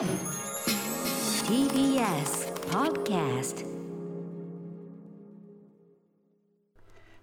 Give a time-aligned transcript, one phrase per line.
[0.00, 0.08] TBS
[2.70, 3.66] Podcast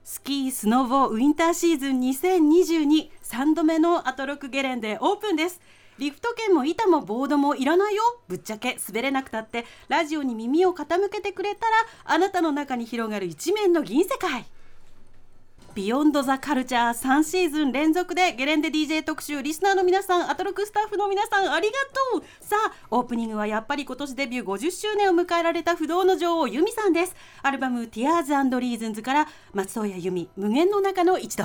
[0.04, 5.60] スキースノボウィンターシーズン20223度目のアトロクゲレンデオープンです。
[5.98, 8.04] リフト券も板もボードもいらないよ。
[8.28, 11.72] ぶっちゃけ滑れなくたってラジオに耳を傾けてくれたら
[12.06, 14.46] あなたの中に広がる一面の銀世界。
[15.78, 21.74] ビヨンドザカルチャー3シーズン連続でゲレンデ DJ 特集リスナーの皆さんアトロクスタッフの皆さんありが
[22.12, 22.24] とう。
[22.44, 27.16] さあオープニングはやっぱり今年デビュー50周年を迎えられた不動の女王由美さんです。
[27.44, 28.26] アルバム Tears
[28.58, 31.44] Reasons から松任谷由実無限の中の一度。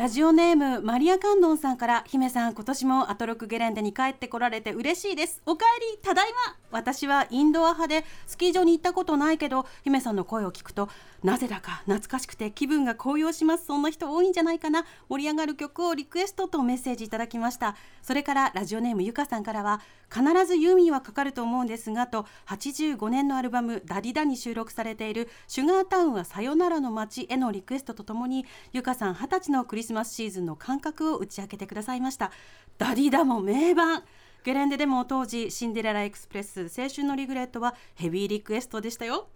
[0.00, 5.42] ラジオネームマリアカンドンさんから姫さん今年もアトロクゲレンデに帰ってこられて嬉しいです。
[5.44, 10.88] おかえりただいま私はインドア派でスキー場に行ったことないけど姫さんの声を聞くと
[11.22, 13.66] なぜだか懐かしくて気分が高揚します。
[13.66, 14.86] そんな人多いんじゃないかな。
[15.10, 17.76] 盛り上がる曲をリクエストとメッセージいただきました。
[18.00, 32.30] それからラジオネームゆかさんからは必ずユーミンはかかると思うんですがと85年のアルバムダディダに収録されているシュガータウンはさよならの街へのリクエストとともにゆかさん20歳のクリスマスシーズンの感覚を打ち明けてくださいました。
[32.78, 34.02] ダディダも名盤。
[34.42, 39.28] ゲレンデでも当時シンデレラエクスプレス青春のリグレットはヘビーリクエストでしたよ。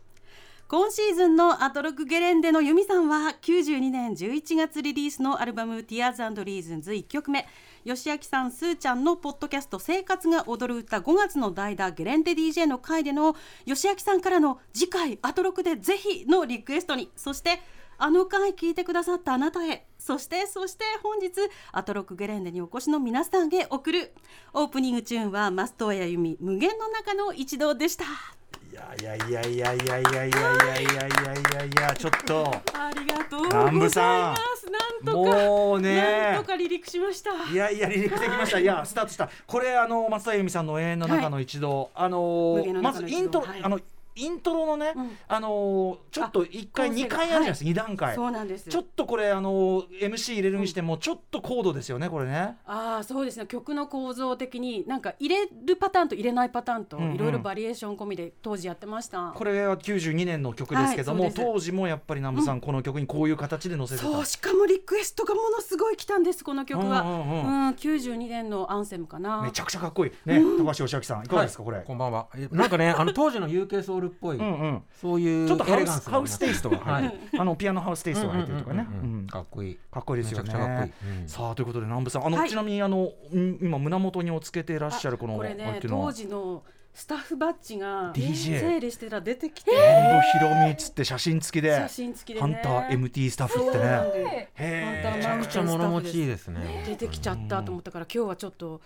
[0.66, 7.46] 今シーズンのアトロクゲレンデのユーミンは92年11月リリースのアルバム Tears and Reasons 1曲目。
[7.84, 17.10] 吉明さんすーちゃんのポッドキャスト生活が踊る歌5月の代打ゲレンデ DJ の回での吉明さんからの次回アトロクでぜひのリクエストに。
[17.14, 17.60] そして
[17.98, 19.86] あの回聞いてくださったあなたへ。
[19.98, 21.32] そしてそして本日
[21.72, 24.12] アトロクゲレンデにお越しの皆さんへ送る。
[24.52, 28.04] オープニングチューンはマストや由美無限の中の一度でした。
[28.04, 31.10] いやいやいやいやいやいやいやいやいやい
[31.54, 32.44] やいやちょっと。
[32.74, 33.98] ありがとうございます。
[33.98, 35.96] なんとかもうね。
[36.32, 37.30] なんとか離陸しました。
[37.50, 38.58] いやいや離陸できました。
[38.58, 38.64] い。
[38.64, 39.30] やスタートした。
[39.46, 43.62] これあの松田由美さんの永遠の中の一度、あのまずイントロ、はい。
[43.62, 43.80] あの
[44.16, 45.10] イントロのね、うん。
[45.28, 48.14] あのちょっと一回あ二回あるじゃないですか、二段階。
[48.14, 48.68] そうなんです。
[48.68, 52.56] ちょっとこれあの MC 入れるにしてもちょっと高度ですよねこれね。
[52.66, 53.46] ああそうですね。
[53.46, 57.14] 曲の構造的になんか入れるパターンと入れないパターンとうんうん。
[57.14, 64.06] いろいろバリエーション込みで当時やってました、これは92年の曲ですけども、はい当時もやっぱり南部さん、この曲にこういう形で載せてた。
[64.06, 67.66] そうしかもリクエストがものすごい来たんですこの曲は、ううんんうん。
[67.66, 69.42] うん92年のアンセムかな。
[69.42, 70.12] めちゃくちゃかっこいい。
[70.26, 71.80] ね、高橋義明さんいかがですか、これ。
[71.80, 72.28] こんばんは。
[72.36, 74.82] えなんかね、あの当時の UK ソウルっぽい、うんうん。
[75.00, 77.32] そういうちょっとハウススハウステイストが入ってはい。
[77.32, 79.26] る、あのピアノハウステイストが入ってるとかね、うんうんうんうんうん。
[79.26, 79.78] かっこいい。
[79.90, 80.44] かっこいいですよね。
[80.44, 81.20] めちゃくちゃかっこいい。
[81.20, 81.28] うん。
[81.28, 82.48] さあということで南部さんあの、はい。
[82.50, 86.06] ちなみにあのん今胸元におつけていらっしゃるこのこれねっていうのは？
[86.06, 89.72] 当時のスタッフバッジが整理してたら出てきて。
[89.72, 92.54] 南部ひろみっつって写真付きで写真付きでね。
[92.54, 94.12] ハンター MT スタッフってそうなんね。
[94.12, 96.84] でへえめちゃくちゃ物持ちいいですね。
[96.86, 98.80] 出てきちゃったと思ったから今日はちょっと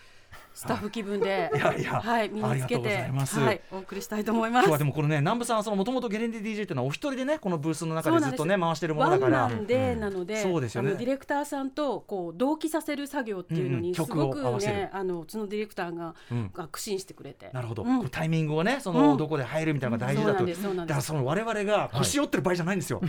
[0.58, 1.56] スタッフ気分でい。
[1.56, 4.64] やいやはい身につけてはいお送りしたいと思います。
[4.64, 9.48] 今日はでもこのね南部さんはそのもともとゲレンデ DJ っていうのはお一人でねこのブースの中でずっとね回してるものワンだから。
[9.48, 10.88] マンでなので、そうですよね。
[10.90, 16.50] あのディレクターさんとこう同期させる作業っていうのにす曲をごくね、あのうちのディレクターがうん。
[16.52, 17.50] 学習してくれて。
[17.52, 19.16] なるほど、タイミングをねその、うん。
[19.16, 20.88] どこで入るみたいなのが大事だと、そうなんですそうなんです。
[20.88, 23.00] だからその我々が腰折ってる場合じゃないんですよ、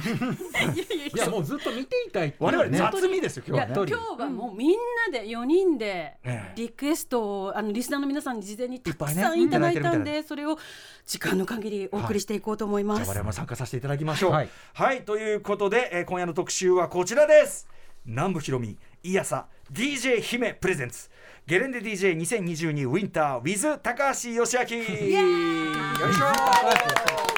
[1.16, 4.72] いやもうずっと見ていたい我々ね雑味ですよ今日はね今日はもうみん
[5.12, 6.54] なで4人でええ。
[6.56, 10.58] リクエストをあのリスナーの皆さんに事前にたくさんいただいたんでそれを
[11.06, 13.04] 時間の限りお送りしていこうと思います。
[13.04, 14.32] じゃあ我々も参加させていただきましょう。
[14.32, 17.68] ははいい、ということで、えー今夜の特集はこちらです。
[18.06, 21.10] 南部ひろみ、いやさ、DJ 姫プレゼンツ。
[21.46, 24.38] ゲレンデ DJ2022 ウィンター with 高橋義明。
[24.40, 27.30] よいしょありがとうございます。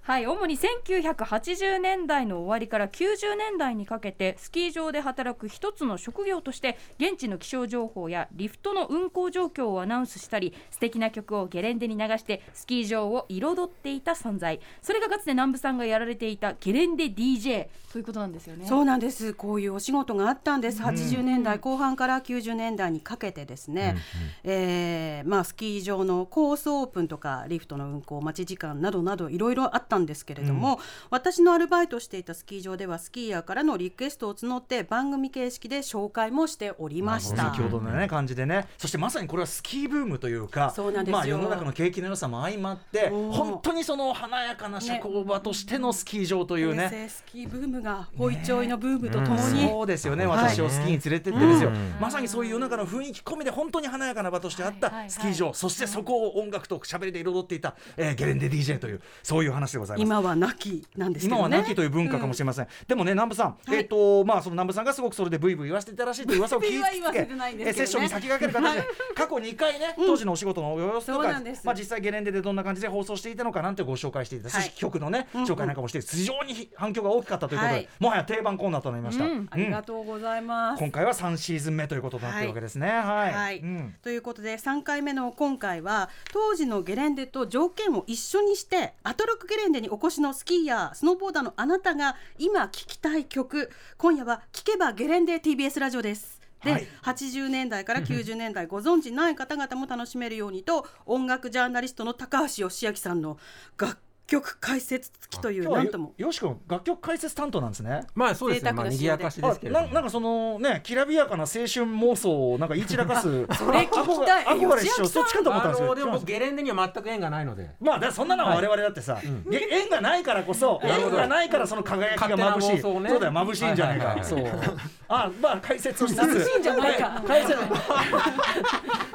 [0.05, 18.65] はい主に1980年代の終わりから90年代にかけてスキー場で働く一つの職業として現地の気象情報やリフトの運行状況をアナウンスしたり素敵な曲をゲレンデに流してスキー場を彩っていた存在それがかつて南部さんがやられていたゲレンデ DJ ということなんですよね。
[18.67, 19.33] そうなんです。
[19.33, 20.83] こういうお仕事があったんです。
[20.83, 23.95] 80年代後半から90年代にかけてですね。
[24.43, 37.53] えーまあスキー場のコースオープンとかリフトの運行待ち時間などなどいろいろあったんですけれども、私のアルバイトしていたスキー場ではスキーヤーからのリクエストを募って番組形式で紹介もしておりました。
[37.53, 38.67] 先ほどのね感じでね。
[38.77, 41.17] そしてまさにこれはスキーブームというかそうなんですよ。
[41.17, 46.87] まあ世の中の景気の良さも相まってうん本当にその華やかな社交場としてのスキー場というね。
[46.87, 50.37] 平成スキーブームがホイチョイのブームとともに、そうですよね、はい。
[50.49, 51.95] 私をスキーに連れてってですよ、うん。
[51.99, 55.09] まさにそういう世の中の雰囲気込みで本当に華やかな場としてあったはいはい。
[55.09, 60.05] スキー場、そしてそこを音楽と喋りで彩っていた、えーゲレンデ DJ というそういう話でございますございます。
[60.05, 61.29] 今は亡きなんですね。
[61.29, 63.77] 今は亡きという文化かもしれません、でもね南部さん、はい。
[63.77, 66.81] えっ、とまあその南部さんがすごくそれでブイブイ言わせていたらしいという噂を聞い
[67.13, 67.27] て
[67.59, 68.83] えセッションに先駆ける形で、
[69.15, 74.71] 過去2回ね当時のお仕事の様子とか、そうなんまあ実際ゲレンデでどんな感じで放送していたのかなんてご紹介していた、はい。
[74.75, 77.89] 曲のねうんうん紹介なんかもして非常に反響が大きかったということで、はい。
[77.99, 79.47] もはや定番コーナーとなりました、うん。
[79.49, 82.87] ありがとうございます、今回は3シーズン目ということになってるわけですね。
[82.87, 83.63] はい、
[84.01, 93.71] ということで3回目の今回は当時のゲレンデと条件を一緒にしてアトロックゲレンデにお越しのスキーヤースノーボーダーのあなたが今聴きたい曲。
[93.97, 96.41] 今夜は聴けばゲレンデ TBS ラジオです。
[96.63, 96.87] で、はい。
[97.03, 103.37] 80年代から90年代ご存知ない方々も楽しめるようにと音楽ジャーナリストの高橋義明さんの
[103.77, 106.13] 楽曲解説付きというなんとも。
[106.17, 108.05] よよし君楽曲解説担当なんですね。
[108.15, 108.71] まあそうですね。
[108.71, 114.45] まあ賑やかしですけれどななんかそのねきらびやかな青春妄想をなんか言い散らかす それ聞きたい。
[114.45, 115.95] 憧れ師匠そっちかと思ったんですよ。
[115.95, 117.71] でも僕ゲレンデには全く縁がないので。
[117.79, 119.19] まあだからそんなのは我々だってさ、
[119.51, 124.25] 縁がないからこそ縁がないからその輝きが眩しい、そうだよ眩しいんじゃないか、はいはいはい。
[124.25, 124.61] そう。
[125.07, 126.19] あまあ解説をしつつ。
[126.21, 127.05] 眩しいんじゃないか。
[127.05, 127.59] は解説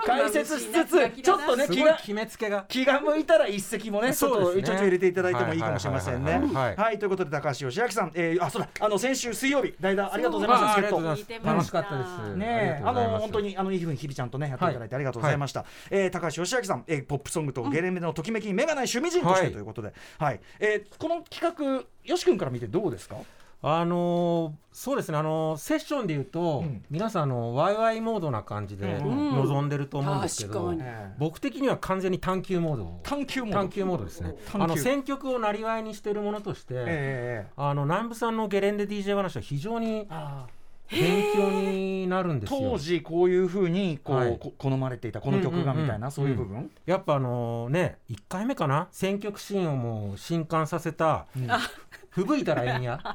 [0.07, 2.65] 解説しつつちょっとねす気がごい決めつけが。
[2.69, 6.41] 気が向いたら一席もねちょっとちょ入れていただいてもいいかもしれませんね。
[6.55, 8.69] はいということで高橋義明さん、えー、あそうだ。
[8.81, 11.31] あの先週水曜日代打ありがとうございましたありがとうございます。
[11.31, 11.73] 楽しました。
[11.73, 12.37] かったです。
[12.37, 12.47] ね
[12.81, 12.82] え。
[12.85, 20.41] あの本当にあのいいふうに日々ちゃんとねやっていただいてありがとうございました、えー高橋義明さん、えー、ポップソングとゲレンデのときめきに目がない趣味人としてはいということで、はい。
[20.58, 23.17] えーこの企画よし君から見てどうですか？
[23.62, 26.83] あのーそうですね、あのーセッションで言うと、うん。
[26.91, 29.35] 皆さんあのワイワイモードな感じでうん。
[29.35, 30.91] 望んでると思うんですけど、確かに。
[31.19, 32.85] 僕的には完全に探求モード。
[32.85, 33.59] を探求モード。
[33.59, 34.37] 探求モードですね。
[34.55, 40.47] あの選曲をなりわいにしているものとして、えあの南部さんのゲレンデ DJ 話は非常にあ
[40.91, 42.59] 勉強になるんですよ。
[42.61, 44.39] 当時こういうふうにこう、はい。
[44.39, 48.89] こ好まれていたこの曲がみたいな、うんうんうんそういう部分、やっぱあのね1回目かな？
[48.91, 51.27] 選曲シーンをもう震撼させた
[52.11, 52.99] 「吹雪いたらえんや」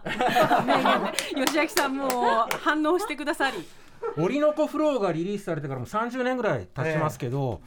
[1.45, 2.09] 吉明さんもう
[2.63, 3.65] 反応してくださり
[4.17, 7.61] 「オリノコフロー」がリリースされてからもう30年ぐらい経ちますけど、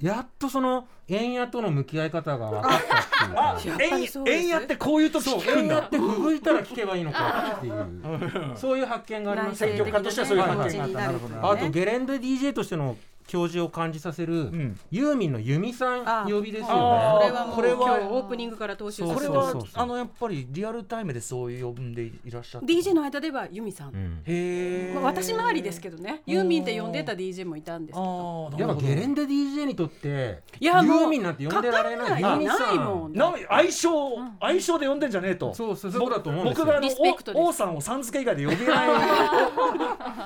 [0.00, 3.60] やっとその円やとの向き合い方が分かったっていうか。
[3.84, 4.38] やっぱりそうです。
[4.38, 5.80] 円やってこういう時そう聞くんだ。
[5.80, 8.56] って吹雪いたら聞けばいいのかっていう。
[8.56, 9.66] そういう発見がありました。
[9.66, 11.06] 選曲家としてはそういう発見があったはい。
[11.06, 12.96] はいなるほどあとゲレンデ DJ としての
[13.30, 14.76] 教授を感じさせる、ん。
[14.90, 17.30] ユーミンのユミさあん呼びですよあね。
[17.30, 22.66] これはもうこれは今日オープニングから踏襲そうこれはあのやっぱりリアルタイムでそう呼んでいらっしゃった。
[22.66, 24.22] DJ の間ではユミさん、うん。
[24.24, 26.22] へえ、まあ、私周りですけどね。
[26.26, 28.50] ユーミンって呼んでた DJ もいたんですけど。
[28.52, 32.10] あやっぱゲレンデデ DJ にとっていやユーミンなんて呼んでられない。
[32.10, 32.20] ない。
[32.20, 33.12] ユーミンさないもん。
[33.12, 33.90] な相性、
[34.40, 35.54] 相性で呼んでんじゃねえと。
[35.54, 36.64] そうそうそうだと思うんですよ。
[36.64, 37.40] 僕があのリスペクトです。
[37.40, 38.88] お王さんをさん付け以外で呼べない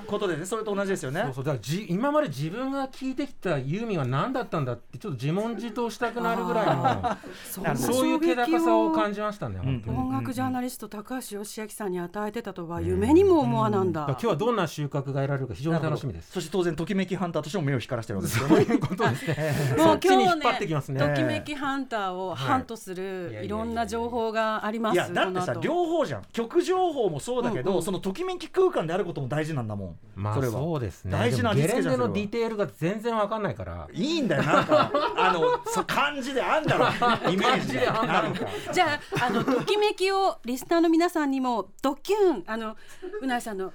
[0.07, 1.23] ことでねそれと同じですよね。
[1.27, 1.45] そうそう。
[1.45, 9.99] だからじ今まで自分が聞いてきたユーミンは何だったんだってちょっと自問自答したくなるぐらいのそういう気高さを感じじましたね、うん本当に。
[9.99, 16.33] 音楽ジャーナリスト高橋義明さんに与えてたとは夢にも思わなんだ、だから今日はどんな収穫が得られるか非常に楽しみです。
[16.33, 19.55] そして当然ときめきハンターとしても目を光らせてるわけですよそうねいうことですね。
[19.79, 21.01] もそう今日張ってきますね。
[21.01, 26.23] ときめきハンターをハントするいろんな情報がありますいやだってさ両方じゃん。
[26.33, 27.83] 曲情報もそうだけど、うんうん。
[27.83, 30.53] そのときめき空間であることも大事なんだもん、まあそれは。
[30.55, 31.13] そうですね。
[31.13, 33.89] 大事なディテールが全然わかんないから。
[33.93, 34.93] いいんだよなんか。
[35.17, 36.87] あのそう感じであんだろ
[37.31, 37.87] イメージで。
[37.87, 38.47] なんか。
[38.73, 42.45] じゃああのときめきをリスナーの皆さんにもドキュン。
[42.47, 42.77] あの
[43.23, 43.73] うなえさんの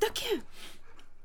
[0.00, 0.42] ドキュン。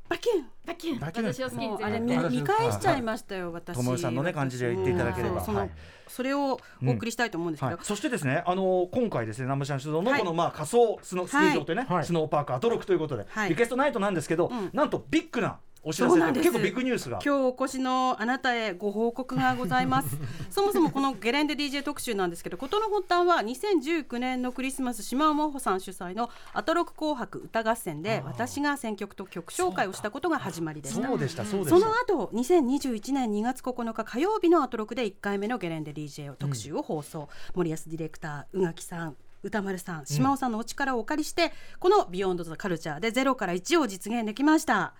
[0.09, 0.47] バキュン。
[0.65, 3.75] だけだけ私を好きにもうあれ見見返しちゃいましたよ私。
[3.75, 5.41] 友よさんのね感じで言っていただければ。
[5.41, 5.71] はい。
[6.07, 10.19] それをお送りしたいと思うんですけど、はい、そしてですね、あの今回ですね、南部シャン出動のはい。
[10.19, 12.05] この、まあ仮想スノスキー場というね、はい。
[12.05, 13.49] スノーパークアトロックということで、はい。
[13.49, 14.69] リクエストナイトなんですけど、うん。
[14.73, 17.19] なんとビッグなお知らせ結構ビッグニュースが。
[17.23, 20.17] 今日お越しのあなたへご報告がございます。
[20.51, 31.07] そもそもこのゲレンデ DJ 特集なんですけど事の発端は2019年のクリスマス島尾真帆さん主催のアトロク紅白歌合戦で私が選曲と曲紹介をしたことが始まりでした。
[31.07, 44.93] そうでした、その後2021年2月9日火曜日のアトロクで1回目のゲレンデ DJ 特集を放送、森保ディレクター宇垣さん歌丸さん島尾さんのお力をお借りして、この「Beyond the Culture」で0から1を実現できました。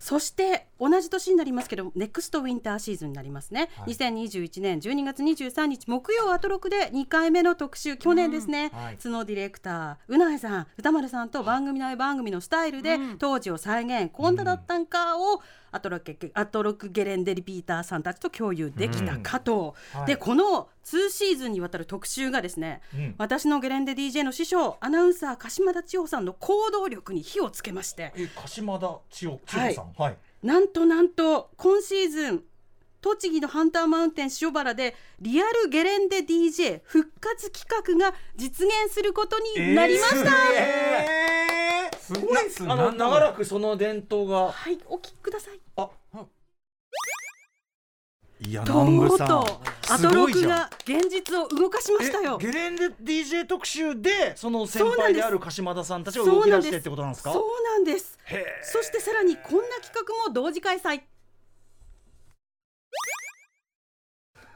[0.00, 7.96] そして同じ年になりますけどネクストウィンターシーズンになりますね、2021年12月23日木曜アトロクで2回目の特集。
[7.96, 8.96] 去年ですね、はい。
[8.96, 15.42] 角ディレクター宇内さん宇多丸さんと番組内番組のスタイルで当時を再現こんなだったんかを
[15.72, 20.06] アトロクアトロクゲレンデリピーターさんたちと共有できたかと、はい。
[20.06, 23.14] でこの2シーズンにわたる特集がですね、うん。
[23.18, 28.12] 私のゲレンデ DJ の師匠アナウンサー鹿島田千穂さんの行動力に火をつけまして。
[28.16, 29.89] え、鹿島田千代千代さん、はい。
[30.42, 32.44] なんとなんと今シーズン
[33.00, 41.30] 栃木のハンターマウンテン塩原でリアルゲレンデ DJ 復活企画が実現することになりました、えー
[42.10, 42.74] すごいっすね。
[42.74, 44.50] 長らくその伝統が。
[44.50, 45.60] はいお聞きください。
[45.76, 45.88] あ
[48.42, 49.28] いやと南部さん。
[49.92, 52.38] アトロクが現実を動かしましたよ。
[52.40, 57.32] えゲレンデ DJ 特集でその先輩である鹿島田さんたちが動き出してってことなんですか？
[57.32, 58.18] そうなんです。
[58.62, 61.02] そしてさらにこんな企画も同時開催。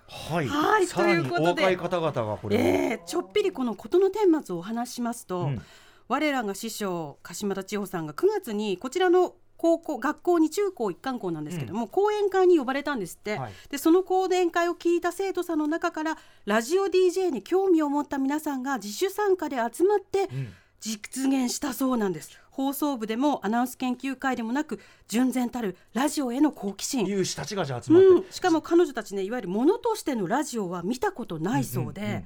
[0.09, 1.62] はい、はいさらにということで。
[1.62, 5.62] お若い方々がこれを、えー、ちょっぴりこの事の顛末をお話ししますと、うん
[6.09, 13.53] 我らが師匠鹿島田千穂さんが9月にこちらの高校学校に中高一貫校なんですけども、講演会に呼ばれたんですって、はい。
[13.71, 20.53] でその講演会を聞いた生徒さんの中からラジオ DJ に興味を持った皆さんが自主参加で集まってうん。
[20.81, 22.39] 実現したそうなんです。
[22.51, 27.07] 放送部でもアナウンス研究会でもなく純然たるラジオへの好奇心。
[27.07, 32.25] 有志たちがじゃあ集まって、うん、しかも彼女たちねいわゆるものとしてのラジオは見たことないそうで、うんうんうん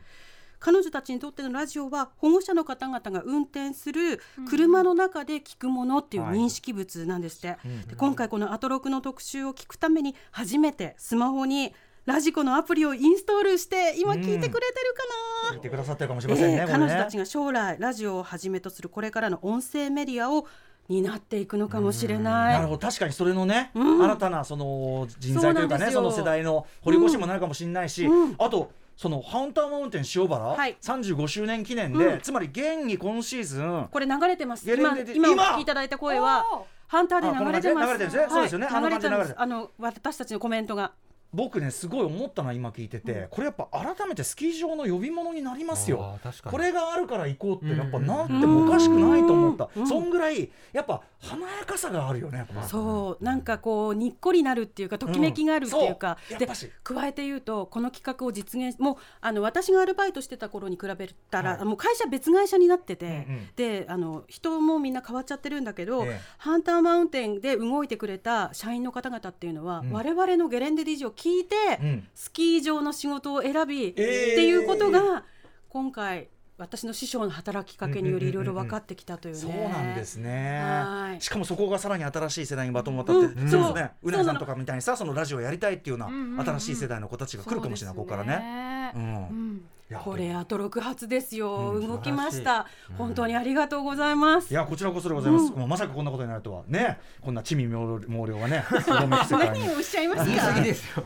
[0.59, 11.75] 彼女たちにとってのラジオは保護者の方々が運転する車の中で聞くものっていうはい認識物なんですって、うんで今回このアトロクの特集を聞くために初めてスマホに
[12.07, 20.47] ラジコのアプリをインストールして今聞いてくれてるかな、聞いてくださってるかもしれませんね、ええこれね彼女たちが将来ラジオをはじめとするこれからの音声メディアを
[20.89, 22.55] 担っていくのかもしれない。
[22.55, 22.79] なるほど。
[22.79, 24.03] 確かにそれのね、うん。
[24.03, 28.35] 新たなその人材というかねその世代の掘り越しにもなるかもしれないし、うん。
[28.39, 30.77] あとそのハンターマウンテン塩原、はい。
[30.83, 32.21] 35周年記念で、うん。
[32.21, 33.89] つまり現に今シーズン。
[33.93, 34.69] これ流れてます。
[34.69, 35.31] 今今！
[35.31, 36.45] お今聞きいただいた声は
[36.89, 37.93] ハンターで流れてます。
[37.93, 38.27] あこの感じで流れてるんですね。
[38.29, 38.67] そうですよね。
[38.67, 38.77] はい。
[38.77, 39.41] あの流れて流れてる。
[39.41, 40.91] あの私たちのコメントが。
[41.33, 46.19] 僕ねすごい思ったのは今聞いてて、これやっぱ改めてスキー場の呼び物になりますよ。
[46.45, 49.87] これがあるから行こうってやっぱうんなってもおかしくないと思った、うん。
[49.87, 52.63] そんぐらいやっぱ華やかさがあるよねやっぱ。
[52.63, 53.25] そう。
[53.25, 56.37] なんかこうにっこりなるっていうかときめきがあるっていうか、でう。
[56.37, 56.71] んそうやっぱし。
[56.83, 63.49] 加えて言うとこの企画を実現もうあの私がアルバイトしてた頃に比べたら、はいもう会社別会社になってて、うんうん。
[63.55, 69.93] であの人もみんな変わっちゃってるんだけど、ええハンターマウンテンで動いてくれた社員の方々っていうのは、うん。
[69.93, 72.09] 我々のゲレンデ DJ を聞いて、うん。
[72.15, 73.93] スキー場の仕事を選び、えー。
[73.93, 75.25] っていうことが
[75.69, 79.41] 今回私の師匠の働きかけによりいろいろ分かってきたというね。
[79.41, 80.61] そうなんですね。
[80.61, 81.21] はい。
[81.21, 83.51] しかもそこがさらに新しい世代にバトン渡って、うん。
[83.51, 83.75] そう。
[83.75, 88.93] ねうなぎさんとかみたいにさそのラジオやりたいっていうよううんうんうんな新しい世代の子たちが来るかもしれない、ここからね。
[88.95, 89.05] うね。
[89.05, 89.07] ん。
[89.07, 89.63] うん
[89.97, 92.67] これあと6発ですよ、うん動きました、
[92.99, 94.53] 本当にありがとうございます。
[94.53, 96.99] いやこちらこそでございます、もうまさかこんなことになるとはね。
[97.23, 101.05] こんな地味猛猛量がね 何をおっしゃいます言い過ぎかですよ。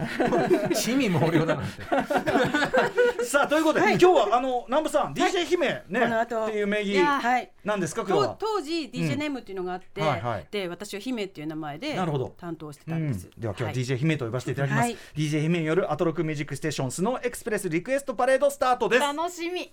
[0.74, 1.72] 地味猛量だなんて
[3.26, 8.36] さあということで、今日はあの南部さん、DJ 姫ねこの後っていう名義いやはいなんですか今日とは。
[8.38, 10.46] 当時 DJ ネームっていうのがあって、はいはい。
[10.50, 12.34] で私は姫っていう名前でなるほど。
[12.38, 13.76] 担当してうんたんです、では今日ははい。
[13.76, 14.96] DJ 姫と呼ばせていただきます、はい。
[15.16, 19.00] DJ 姫によるアトロクミュージックステーションスノーエクスプレスリクエストパレードスタートです。
[19.00, 19.72] 楽しみ。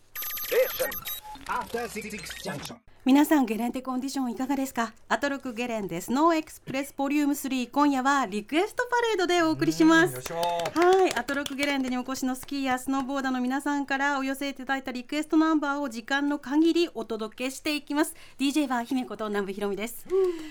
[2.43, 2.75] Junction.
[3.05, 4.93] 皆さんゲレンデコンディションいかがですか？
[5.07, 10.15] アトロクゲレンデスノーエクスプレスボリューム3今夜はリクエストパレードでお送りします。
[10.33, 18.13] はい、アトロクゲレンデにお越しのスキーヤースノーボーダーの皆さんからお寄せいただいたリクエストナンバーを時間の限りお届けしていきます。
[18.37, 20.05] DJ は姫こと南部ひろみです、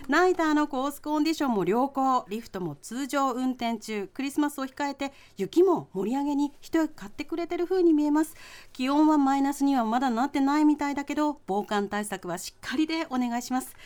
[0.08, 2.24] ナイターのコースコンディションも良好。
[2.30, 4.08] リフトも通常運転中。
[4.14, 8.34] クリスマスを控えて雪も盛り上げに一役買ってくれてる風に見えます。
[8.72, 13.76] 気温はマイナスにはまだなってないみたいだけど防寒対策はしっかりでお願いします。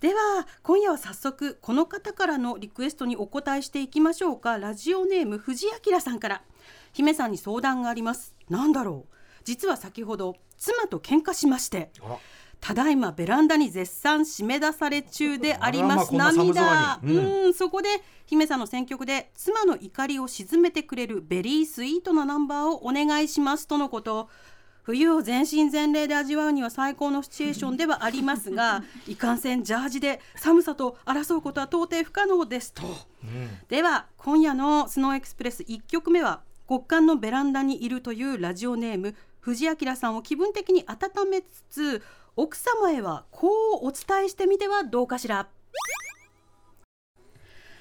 [0.00, 4.58] では今夜は早速この方からのリクエストにお答えしていきましょうか。
[4.58, 6.42] ラジオネーム藤明さんから。
[6.92, 8.34] 姫さんに相談があります。
[8.48, 9.14] なんだろう。
[9.44, 11.90] 実は先ほど妻と喧嘩しまして
[12.60, 17.00] ただいまベランダに絶賛締め出され中でありますまあ涙。
[17.02, 17.44] うん。
[17.44, 17.88] うんそこで
[18.26, 24.28] 姫さんの選曲で妻の怒りを鎮めてくれるベリースイートなナンバーをお願いしますとのこと
[24.88, 32.84] 冬を全身全霊で味わうには最高のシチュエーションではありますが いかんせんジャージで寒さと争うことは到底不可能ですと、
[33.68, 42.02] では今夜のスノーエクスプレス1曲目は極寒のベランダにいるというラジオネーム藤明さんを気分的に温めつつ
[42.34, 43.48] 奥様へはこ
[43.82, 45.48] うお伝えしてみてはどうかしら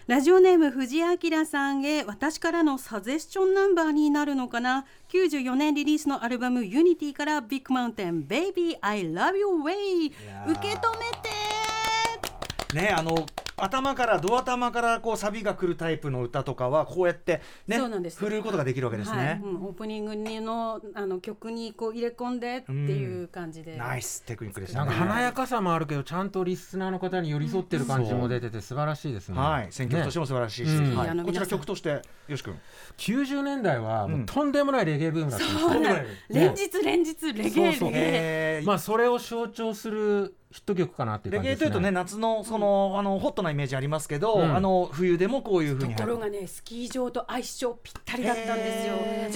[0.07, 10.13] ラジオネーム藤明さんへ私からのサジェスチョンナンバーになるのかな？94年リリースのアルバム「Unityからビッグマウンテン Baby I Love You Way
[10.49, 13.25] 受け止めてねあの
[13.59, 18.19] 頭からド頭からこうサビが来るタイプの歌とかはこうやってねそうなんです。
[18.19, 19.19] 振るうことができるわけですはい。
[19.19, 29.39] ね、うんオープニングにのあの曲にこう入れ込んでっていう感じで、ナイステクニックでしたなんねか華やかさもあるけどちゃんとリスナーの方に寄り添ってる感じも出てて素晴らしいですね。
[29.39, 29.67] はい。
[29.71, 31.09] 選曲としても素晴らしいし、ねはい。
[31.09, 32.55] あのこちら曲としてよし君。
[32.97, 35.69] 90年代はもううんとんでもないレゲエブームだったんですよ。
[35.71, 37.91] そうなんね連日連日レゲエそうそう。
[37.91, 38.11] レゲエ
[38.57, 41.65] えーまあそれを象徴するヒット曲かなっていうレ感じですね。
[41.65, 44.55] ゲエというとね夏のその、あのホットなイメージありますけど、うん。
[44.55, 48.87] あの冬でもこういうふうにところがねスキー場と相性ぴったりだったんです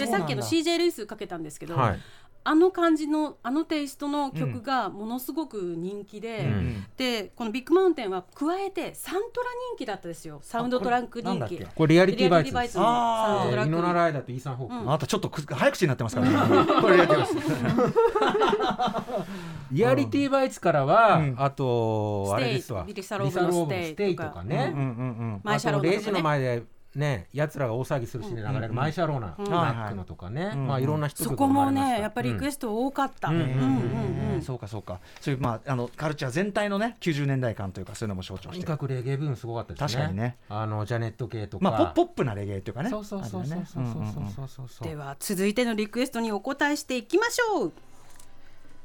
[0.01, 0.07] よ。
[0.07, 1.99] でさっきの CJ ルイスかけたんですけど、はい。
[2.43, 6.85] あの感じのあのテイストの曲がものすごく人気で、うん。
[6.97, 10.39] でこのビッグマウンテンは加えてサントラ人気だったですよ。
[10.43, 11.63] サウンドトラック人気。
[11.63, 12.53] あこれリアリティバイツです。
[12.53, 13.69] リアリティバイツのサウンドトラック。
[13.69, 14.75] ウィノナライダーとイーサンホーク。
[14.75, 15.07] うん。
[15.07, 16.65] ちょっとく早口になってますからね。
[16.81, 17.35] これやってます
[19.71, 21.35] リアリティバイツ からは、うん。
[21.37, 22.45] あと Stay。
[22.45, 22.85] あれですわ。
[22.87, 24.43] リサローブの Stayとか。
[24.43, 24.71] ね。
[24.73, 24.89] うんうんう
[25.35, 29.49] ん My Sharona あとレイジの前でね、奴らが大騒ぎするシーンで流れる My Sharona、うん。
[29.49, 30.67] マックのとかね、うん。
[30.67, 33.35] まあいろんな人そこもねやっぱりリクエスト多かった、うん。
[33.35, 33.43] うん。
[33.43, 34.99] うんうんそうかそうか。
[35.19, 38.49] そういうまああのカルチャー全体のね90年代感というかそういうのも象徴して。
[38.51, 39.87] とにかくレゲエブームすごかったですね。
[39.87, 40.37] 確かにね。
[40.49, 41.63] あのジャネット系とか。
[41.63, 43.95] まあポップなレゲエというかねそうそうそうそうそうそう
[44.35, 44.87] そうそうそう。
[44.87, 47.71] では続いてのリクエストにお答えしていきましょう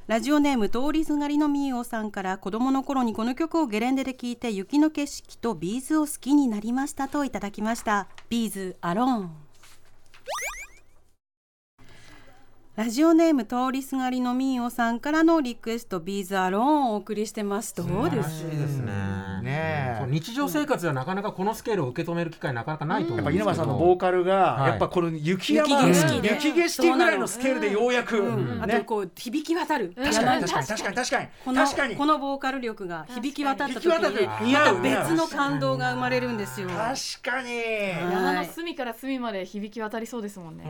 [0.06, 8.06] ラジオネーム通りすがりのみーおさんから子供の頃にこの曲をゲレンデで聴いて雪の景色と B'zを好きになりましたといただきました。
[8.28, 9.45] B'z Alone。
[12.76, 17.74] ラジオネーム通りすがりのみーおさんからのリクエストビーズアローンをお送りしてます。
[17.74, 18.92] どうです素晴らしいですね。
[19.40, 23.54] ねう日常生活ではなかなかこのスケールを受け止める機会なかなかないと思やっぱうんですけど。
[23.54, 24.70] 稲葉さんのボーカルが、はい。
[24.72, 28.58] やっぱこの雪山雪景色で雪景色ぐらいのスケールでようやく、うん。
[28.62, 29.94] あとねこう響き渡る。
[29.96, 31.28] 確かに確かに確かに確かに。
[31.46, 31.96] この確かに。
[31.96, 36.68] このボーカル力が響き渡った時にまた別の感動が生まれるんですよ。
[36.68, 37.58] 確かに。
[38.12, 40.64] 山の隅から隅まで響き渡りそうですもんね。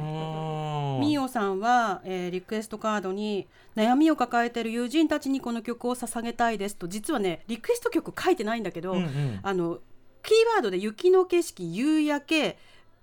[1.01, 1.59] みおさん
[1.97, 9.41] は、えーリクエストカードに悩みを抱えている友人たちにこの曲を捧げたいですと実はねリクエスト曲書いてないんだけど、うんうん。
[9.43, 9.79] あの
[10.23, 12.59] キーワードで雪の景色夕焼け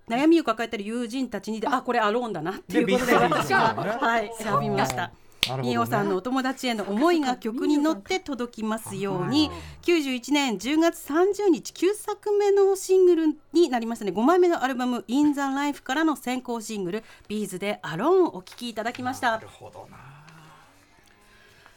[0.10, 5.12] 悩みを抱えている友人たちにであこれアローンだなっていうことでで私は、はい、選びました。
[5.50, 5.70] なるほどね。
[5.70, 9.52] みおさんのお友達への思いが曲に乗って届きますように
[9.84, 14.12] 91年10月30日9作目のシングルになりましたね。
[14.12, 19.32] 5枚目のアルバム「In the Life」からの先行シングル「ビーズで「アローン」お聴きいただきました。
[19.32, 19.98] なるほどな。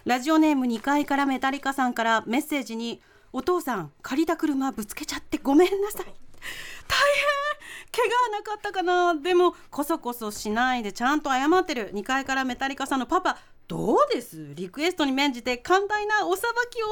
[0.05, 3.01] ラジオネーム2階からメタリカさんからメッセージに
[3.33, 6.07] 「お父さん借りた車ぶつけちゃってごめんなさい」
[6.87, 7.47] 大変。
[7.93, 9.15] 怪我はなかったかな。
[9.15, 11.93] でもこそこそしないでちゃんと謝ってる。
[11.95, 14.55] 2階からメタリカさんのパパどうです？
[14.55, 16.87] リクエストに免じて寛大なお裁きを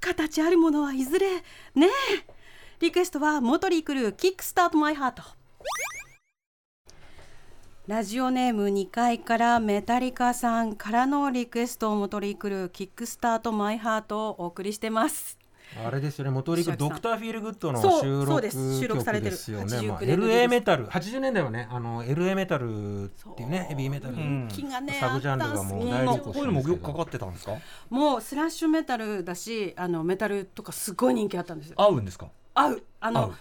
[0.00, 1.26] 形あるものはいずれ？
[1.74, 1.88] ねえ。
[2.80, 5.22] リクエストはモトリクルーキックスタートマイハート。
[7.86, 15.38] ラジオネーム2階からメタリカさんからのリクエストをモトリークルーキックスタートマイハートをお送りしてます。
[15.84, 18.80] あれですよね、元リクドクターフィールグッドの収録そうです。
[18.80, 19.76] 収録されてる曲ですよね。
[19.76, 26.72] 89まあ LA メタル、80年代はね、あの LA メタルっていうね、ヘビーメタル、サブジャンルがもう大流行こういうのもしてますけど。
[26.72, 27.52] よくかかってたんですか？
[27.90, 31.74] もうスラッシュメタルだしあのメタルとかすごい人気あったんですよ。
[31.78, 32.28] 合うんですか？
[32.54, 32.82] 合う。
[33.00, 33.12] あ合う。
[33.12, 33.34] の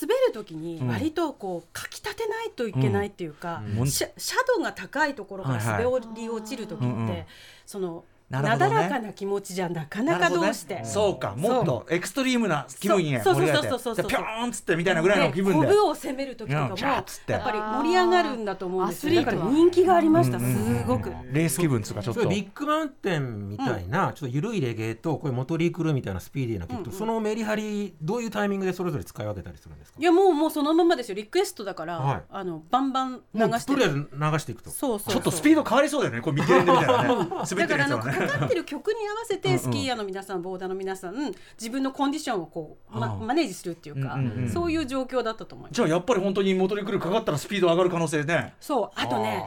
[0.00, 3.86] 滑る時に割とこうかきたてないといけないっていうか、うん。
[3.88, 5.84] シャシャドウが高いところから滑
[6.14, 7.26] り落ちる時って、
[7.64, 8.48] そのなね。
[8.48, 10.84] なだらかな気持ちじゃなかなかどうして、ね。
[10.84, 11.34] そうか。
[11.36, 13.00] もっとエクストリームな気分う。
[13.00, 13.68] 盛り上げて。
[13.68, 19.14] そうそうそうピョーンっつってみたいなぐらいの気分でコブを攻める時とかもやっぱり盛り上がるんだと思うんですよ。
[19.14, 20.44] だアスリートら人気がありました、うん。
[20.44, 21.10] うんうんすごく。
[21.32, 22.22] レース気分つうかちょっと。
[22.22, 22.30] そう。
[22.30, 29.98] ビッグマウンテンみたいな、ちょっと緩いレゲエとこういうモトリークルーみたいなスピーディーな曲と、そのメリハリどういうタイミングでそれぞれ使い分けたりするんですか？
[29.98, 31.14] いやもうもうそのままですよ。
[31.14, 32.22] リクエストだから、はい。
[32.30, 33.72] あのバンバン流して。
[33.72, 34.70] とりあえず流していくと。
[34.70, 36.20] そうそうそうちょっとスピード変わりそうだよね。
[36.20, 37.08] これ見てるみたいなね。
[37.28, 44.50] 滑ってだからあのるやつはねかかってる曲に合わせてスキーヤーの皆さんボーダーの皆さん自分のコンディションをこう、ま、マネージするっていうか、うんうんうん。
[44.50, 45.76] そういう状況だったと思います。
[45.76, 48.54] じゃあやっぱり本当に元に来るかかったらスピード上がる可能性ね。
[48.60, 48.90] そう。
[48.94, 49.44] あとね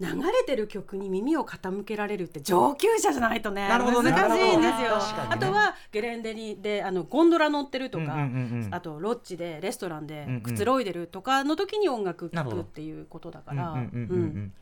[0.00, 4.10] 流れてる曲に耳を傾けられるって上級者じゃないとねなるほどね。
[4.10, 5.04] 難しいんですよ、ね。
[5.30, 13.72] あとはゲレンデにであのゴンドラ乗ってるとか、うんうんうんうんあとロッジでレストランでくつろいでるとかの時に音楽聴くっていうことだから。
[13.72, 14.10] うんうんうんうん。
[14.10, 14.52] うん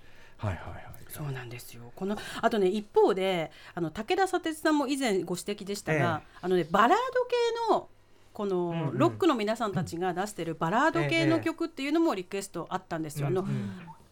[0.40, 0.90] はいはいはい。
[1.08, 1.92] そうなんですよ。
[1.96, 6.96] このあとね一方であの武田砂鉄さんも以前ご指摘でしたが、あのねバラード
[7.68, 7.88] 系の
[8.32, 8.98] このうんうん。
[8.98, 13.26] ロックの皆さんたちが出してるバラード系の曲っていうのもリクエストあったんですよ。
[13.26, 13.44] あの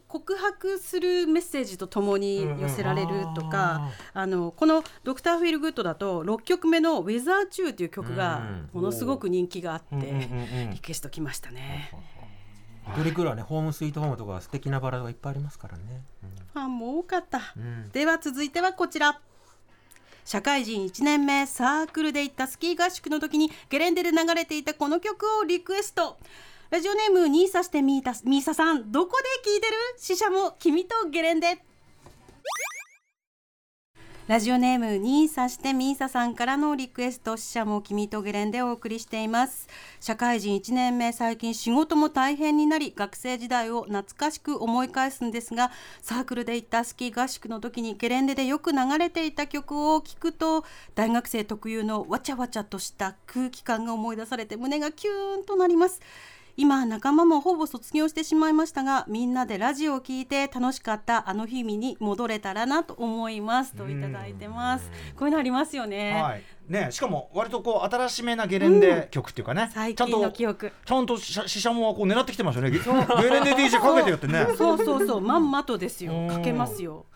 [0.09, 11.93] 告白するメッセージとともに寄せられるとか、あのこの「ドクターフィールグッド」だと6曲目の「ウェザーチュー」という曲がものすごく人気があって、うんうんうんリクエスト来ましたね。
[12.97, 15.83] ドリクルはねホームスイートホームとか素敵なバラがいっぱいありますからね、
[16.53, 17.91] ファンも多かった、ん。
[17.93, 19.21] では続いてはこちら。
[20.25, 26.19] 社会人1年目サークルで行ったスキー合宿の時にゲレンデで流れていたこの曲をリクエスト。
[26.71, 28.93] ラジオネームニーサしてミータミーサさん。
[28.93, 29.75] どこで聞いてる？
[29.97, 31.59] 死者も君とゲレンデ
[34.29, 39.67] ラジオネームニーサしてミーサさんからのリクエスト死者も君とゲレンでお送りしています。
[40.01, 45.71] 社会人1年目最近仕事も大変になり学生時代を懐かしく思い返すんですが
[46.03, 50.63] サークルで行ったスキー合宿の時にゲレンデでよく流れていた曲を聴くと
[50.95, 56.03] 大学生特有のわちゃわちゃとした空気感が思い出されて胸がキューンとなります。
[56.61, 63.75] 今仲間もほぼ卒業してしまいましたがみんなでラジオを聞いて楽しかったあの日々に戻れたらなと思います。
[63.75, 64.91] といただいてます。
[65.15, 66.43] こういうのありますよね、はい。
[66.67, 70.73] ね、しかも割とこう新しめなゲレンデ曲っていうかね、最ちゃんと近の記憶。
[70.85, 72.73] ちゃんとしししゃもはこう狙ってきてますよね。
[72.73, 72.85] ゲゲ
[73.31, 74.49] レンデ DJ かけてよってね。
[74.57, 75.21] そうそうそう。
[75.21, 76.13] まんまとですよ。
[76.13, 76.29] うん。
[76.29, 77.07] かけますよ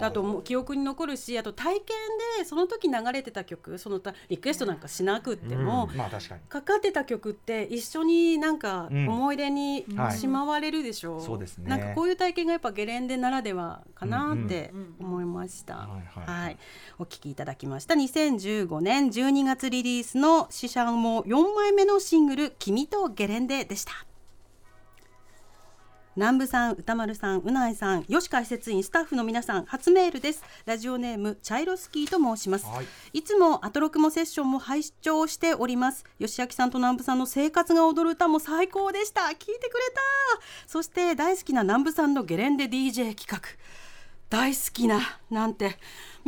[0.00, 1.96] あともう記憶に残るしあと体験
[2.38, 6.40] でその時流れてた曲そのたリクエストなんかしなくっても、まあ確かに。
[6.48, 9.08] かかってた曲って一緒になんかうん。
[9.08, 11.68] 思い出にはいしまわれるでしょう、そうですね。
[11.68, 16.58] なんかこういう体験がやっぱゲレンデならではかなってうん思いました、はい
[16.98, 17.94] お聞きいただきました。
[17.94, 23.92] 2015年12月リリースの「死者も4枚目のシングル「君とゲレンデ」でした
[26.18, 30.42] 南部さん宇多丸さん宇内さん吉川施設員スタッフの皆さん初メールです。
[30.66, 32.86] ラジオネームチャイロスキーと申します、はい。
[33.12, 36.04] いつもアトロクもセッションも拝聴しております。
[36.18, 39.20] 吉明さんと南部さんの生活が踊る歌も最高でした。
[39.20, 39.54] 聞いてくれ
[39.94, 40.00] た。
[40.66, 43.38] そして大好きな南部さんのゲレンデ DJ 企画
[44.30, 45.76] 大好きななんて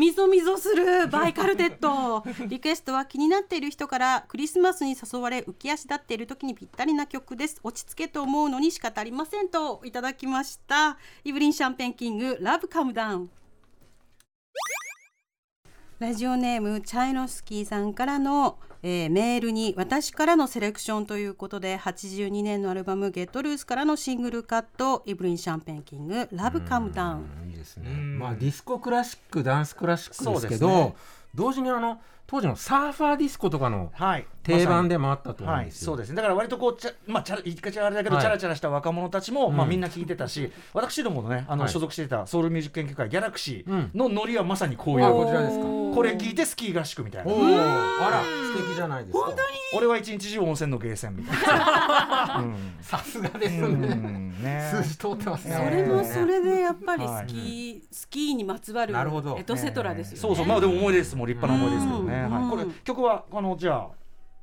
[0.01, 2.25] みぞみぞするバイカルテット。
[2.49, 7.61] リクエストは気になっている人からクリスマスに誘われ浮き足立っている時にぴったりな曲です。
[7.63, 10.97] 落ち着けと思うのに仕方ありませんといただきました。
[11.23, 13.31] イブリンシャンペンキング Love Come Down。
[15.99, 27.25] ラジオネームチャイロスキーさんからの、えーメールに私からのセレクションということで82年のアルバム「Get Loose からのシングルカットイブリン・シャンペンキング「Love Come Down。
[27.43, 27.91] うんいいですね。
[27.91, 30.95] うんまあディスコクラシックダンスクラシックですけどそうですね。
[31.35, 34.27] 同時にあの当時のサーファーディスコとかのはい。
[34.43, 36.17] 定番ででもあったと思うんはい、ですよ、そうですね。
[36.17, 38.25] だから割とこうちゃまあチャラ言い方あれだけど、はい。
[38.25, 39.71] チャラチャラした若者たちも、まあうん。
[39.71, 41.73] みんな聞いてたし私どものねあの、はい。
[41.73, 43.91] 所属していたソウルミュージック研究会ギャラクシうん。
[43.95, 45.65] ーのノリはまさにこういう、あこちらですか。
[45.65, 47.33] これ聞いてスキー合宿みたいな。
[47.33, 49.27] あら素敵じゃないですか。
[49.27, 49.49] 本当に？
[49.77, 52.57] 俺は一日中温泉のゲーセンみたいな、 うん。
[52.81, 54.43] さすがですうねん。
[54.43, 54.71] ね。
[54.73, 55.55] 数字通ってますね。
[55.55, 59.37] それもそれでやっぱりはいスキー、スキーにまつわるなるほど。
[59.39, 60.21] エトセトラですよね。
[60.21, 60.47] そうそう。
[60.47, 61.15] まあでも思い出です。
[61.15, 63.89] もう立派な思い出ですけどね、うんはい、これ曲はあのじゃあ、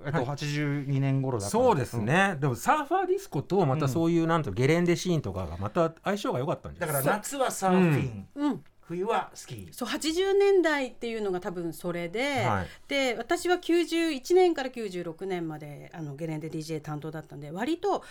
[0.06, 0.26] えっとはい。
[0.28, 7.06] 82年頃だったそうです、ね、でもサーファーディスコとまたそういうなんとゲレンデシーンとかがまた相性が良かったんじゃだないです。
[7.06, 9.68] かから夏はサーフィン、うん、冬はスキー。
[9.74, 12.68] そう80年代っていうのが多分それで、はい。
[12.88, 18.04] で私は91年から96年まであのゲレンデ DJ 担当だったんで割と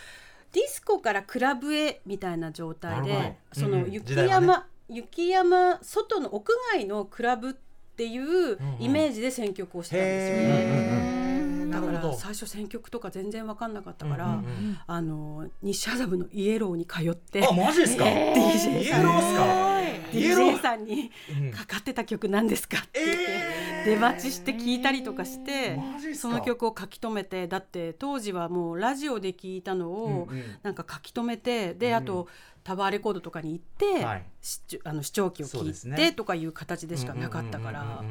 [0.53, 7.66] ディスコからクラブへみたいな状態でその雪山、は雪山外の屋外のクラブって
[8.05, 11.67] いうイメージで選曲をしてたんですよね。
[11.71, 14.79] だから最初選曲とか全然分かんなかったから、うんうんうん。
[14.87, 19.81] あの西麻布のイエローに通ってあマジですか、DJ イエローっすか？
[20.13, 21.11] イエロ DJ ーさんに
[21.53, 23.03] かかってた曲なんですかって。
[23.05, 23.85] 言って、えー。
[23.87, 26.29] 出待ちして聞いたりとかしてマジっすか？
[26.29, 30.43] その曲を書き留めてだって当時はもうラジオで聞いたのをうんうん。
[30.63, 32.27] なんか書き留めてであと
[32.67, 34.25] タワーレコードとかに行って、はい。
[34.41, 38.03] しあの視聴器を聞いてとかいう形でしかなかったから。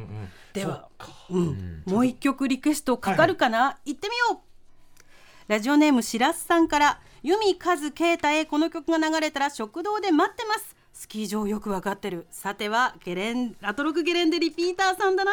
[0.54, 0.88] では
[1.28, 1.82] うん。
[1.84, 5.04] もう一曲リクエストかかるかな、行ってみよう。
[5.46, 12.26] ラジオネームしらすさんから由美和啓太へこの曲が流れたら食堂で待ってますスキー場よくわかってる。
[12.30, 15.32] さてはゲレンアトロクゲレンデリピーターさんだな。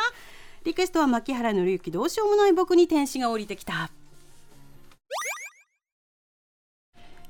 [0.66, 1.92] リクエストは牧原紀之。
[1.92, 3.90] どうしようもない僕に天使が降りてきた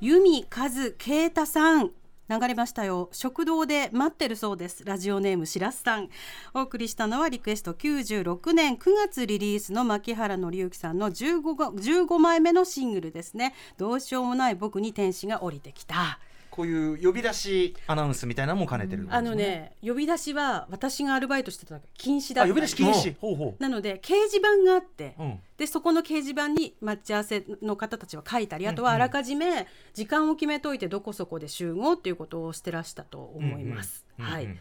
[0.03, 1.91] 由美和啓太さん。
[2.27, 3.07] 流れましたよ。
[3.13, 4.83] 食堂で待ってるそうです。
[4.83, 6.09] ラジオネームしらすさん。
[6.53, 11.69] お送りしたのはリクエスト96年9月リリースの牧原紀之さんの 15,
[12.05, 13.53] 15枚目のシングルですね。
[13.77, 16.19] どうしようもない僕に天使が降りてきた。
[16.53, 22.45] こういう呼び出しアナウンスみたいなのも兼ねてる、あのね呼び出しは私がアルバイトしてた時禁止だった。
[22.45, 23.15] あ呼び出し禁止？
[23.19, 34.05] ほうほなので掲示板があって、う、うん、でそこの掲示板に待ち合わせの方たちは書いたりあとはあらかじめ時間を決めといてどこそこで集合っていうことをしてらしたと思います。
[34.19, 34.55] はい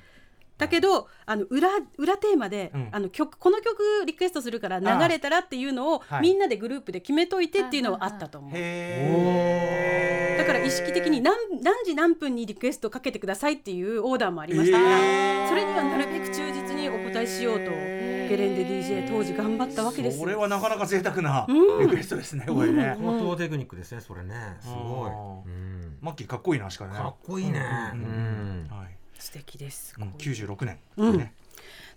[0.63, 2.89] だけどあの裏裏テーマで、うん。
[2.93, 6.23] あの曲この曲リクエストするから流れたらっていうのをはい。
[6.23, 8.51] みんなでグループで決めといてっていうのはあったと思う。
[8.55, 20.17] へだから意識的に何何時何分にリクエストかけてくださいっていうオーダーもありましたから、それにはなるべく忠実にお答えしようとゲレンデ DJ 当時頑張ったわけです。
[20.17, 21.81] よそれはなかなか贅沢なうん。
[21.81, 24.35] リクエストですね、これね、高等テクニックですねそれね。
[24.61, 25.13] すごい、あ
[25.45, 26.95] うん、マッキーかっこいいなしかね。
[26.95, 27.61] かっこいいね、
[27.95, 28.69] ううんん。
[28.71, 31.19] はい素敵です、うん、96年、うん。
[31.19, 31.33] ね。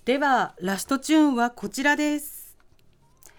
[0.05, 2.55] ではラストチューンはこちらです。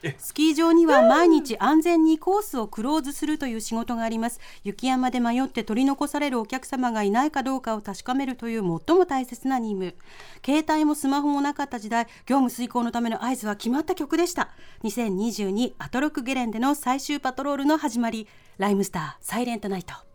[0.03, 0.17] え。
[0.19, 4.41] スキー場には毎日安全にコースをクローズするという仕事があります。
[4.65, 9.95] 雪山で迷って取り残されるお客様がいないかどうかを確かめるという最も大切な任務。
[10.45, 14.51] 携帯もスマホもなかった時代業務遂行のための合図は決まった曲でした。
[14.83, 18.27] 2022アトロックゲレンデの最終パトロールの始まり。
[18.59, 20.06] ライムスターサイレントナイト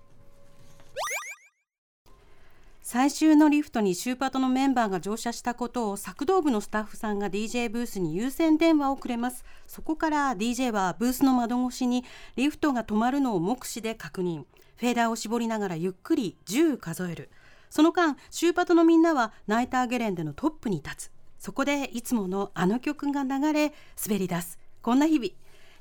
[2.93, 9.45] 最終のリフトにシューパトのメンバーが乗車したことを作動部のスタッフさんが DJ ブースに優先電話をくれます。
[9.65, 12.03] そこから DJ はブースの窓越しに
[12.35, 14.43] リフトが止まるのを目視で確認。
[14.75, 17.29] フェーダーを絞りながらゆっくり10数える。
[17.69, 21.11] その間シューパトのみんなはナイターゲレンデのトップに立つ。
[21.39, 23.73] そこでいつものあの曲が流れ
[24.05, 24.59] 滑り出す。
[24.81, 25.31] こんな日々。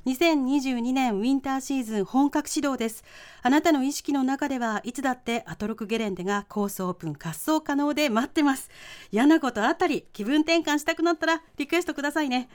[0.07, 3.05] 2022年ウィンターシーズン本格始動です。
[3.43, 8.71] あなたの意識の中ではいつだってアトロクゲレンデがコースオープン滑走可能で待ってます。
[9.13, 12.49] 嫌なことあったり気分転換したくなったらリクエストくださいね。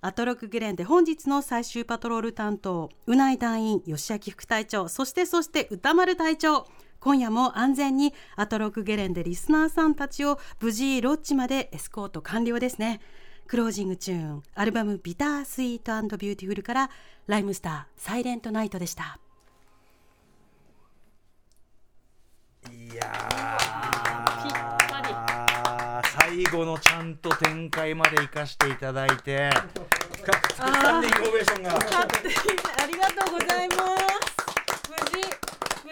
[0.00, 6.66] アトロクゲレンデ本日の最終パトロール担当うない隊員吉明副隊長そしてそして歌丸隊長。
[7.00, 13.00] 今夜も安全にアトロクゲレンデリスナーさんたちを無事ロッジまでエスコート完了ですね。
[13.46, 16.90] closing tune アルバム Bitter Sweet Beautiful から
[17.28, 19.18] RHYMESTER Silent Night でした。
[22.70, 29.48] いやー最後のちゃんと展開まで生かしていただいて。
[30.52, 31.70] スタンディングオベーションが。
[31.74, 31.76] あ
[32.86, 33.78] りがとうございます。
[34.90, 35.45] 無事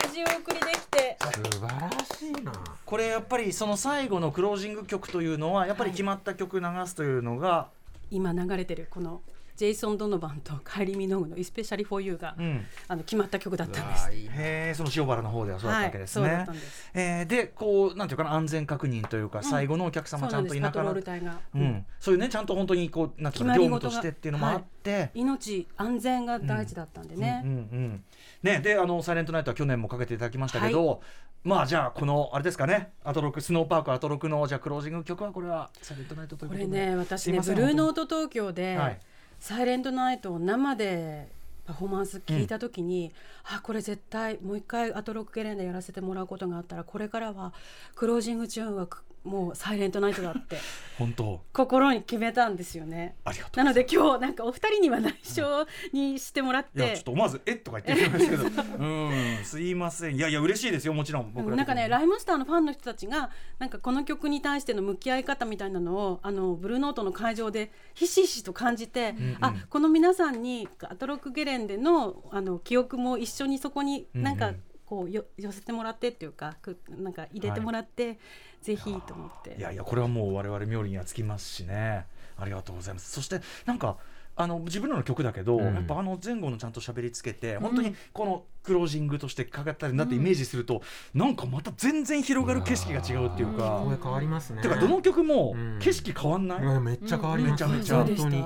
[0.07, 1.17] 無事お送りできて。
[1.21, 2.53] 素晴らしいな。
[2.85, 7.69] これやっぱりその最後のクロージング曲というのはやっぱり決まった曲流すというのが、
[8.11, 9.23] 今流れてるこの
[9.57, 12.67] ジェイソン・ドノバンとカイリー・ミノグの「イスペシャリ・フォー・ユーが」うん。
[12.89, 14.11] あの決まった曲だったんです。
[14.11, 14.29] へ
[14.71, 16.29] えその塩原の方ではそうだったわけですね。
[16.29, 16.47] はい
[16.95, 25.11] えーでこうなんていうかな安全確認というか、最後のお客様ちゃんといながらロール隊が、うん、そういうねちゃんと本当にこうなんていうかな業務としてっていうのもあって。
[25.15, 27.51] 命安全が大事だったんでね、うん。
[27.51, 28.05] うん。
[28.43, 31.01] ね、であの「サイレントナイト」は去年もかけていただきましたけど、
[31.43, 32.93] まあじゃあこのあれですかね。
[33.05, 36.79] アトロクスノーパークアトロクのじゃあクロージング曲はこれは「サイレントナイト」というこことで。
[36.79, 39.01] れね私ねブルーノート東京で、はい
[39.45, 41.29] サイレントナイトを生で
[41.67, 43.13] パフォーマンス聞いた時に、
[43.45, 47.53] あこれ絶対もう一回アトロックゲレンデやらせてもらうことがあったらこれからは
[47.95, 50.59] クロージングチューンはくもうサイレントナイトだって。
[50.99, 51.43] 本当。
[51.53, 53.17] 心に決めたんですよね。
[53.25, 58.45] ありがとうなので今日なんかお二人には内緒にしてもらっいやちょてっと思わず「えっ?」とか言ってるんですけど。
[58.79, 60.17] うんすいません。
[60.17, 69.37] いやいや嬉しいですよもちろん僕らなんかねライムスターのファンの人たちがなんかこの曲に対しての向き合い方みたいなのをあのブルーノートの会場でひしひしと感じて、うんうん。
[69.41, 74.55] あこの皆さんにアトロックゲレンデのあの記憶も一緒にそこになんかうん。
[74.55, 78.19] うんこうよ寄せてもらってっていうかくなんか入れてもらって、
[78.63, 79.57] ぜひと思って。
[79.59, 82.07] いやいやこれはもう我々冥利にはつきますしね。
[82.37, 83.11] ありがとうございます。
[83.11, 83.97] そしてなんか
[84.37, 85.75] あの自分らの曲だけど、うん。
[85.75, 90.83] やっぱあの前後のちゃんと喋りつけて、本当にこのクロージングとしてかかったりなってイメージすると、
[91.15, 94.63] なんかまた全然広がる景色が違うっていうか、声変わりますね。
[94.63, 95.79] てかどの曲もうん。
[95.79, 96.85] 景色変わんない、うん。
[96.85, 97.79] めっちゃ変わります、うん。
[97.79, 98.17] めちゃめちゃ。
[98.17, 98.45] 本当に。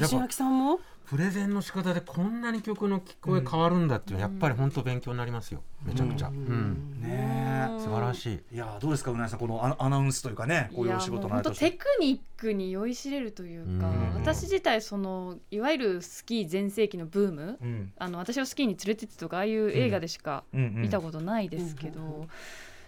[0.00, 0.80] 吉明さんも？
[1.06, 5.62] プレゼンの仕方でこんなに曲の聞こえ変わるんだっていうのはやっぱり本当勉強になりますよ。
[5.84, 7.00] めちゃくちゃ、うん。
[7.00, 7.80] ねえ。
[7.80, 8.54] 素晴らしい。
[8.54, 14.14] いやどうですかうなぎさんこのアアナウンスというかねこういうお仕事のあテクニックに酔いしれるというか、うん。
[14.14, 17.92] 私自体そのいわゆるスキー全盛期のブーム、うん。
[17.98, 22.28] あの私をスキーに連れてってとかああいう映画でしか見たことないですけど、うんうん